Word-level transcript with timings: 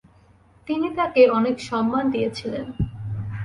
তিনি 0.67 0.87
তাকে 0.95 1.21
অনেক 1.29 1.55
সম্মান 1.59 2.03
দিয়েছিলেন। 2.11 2.65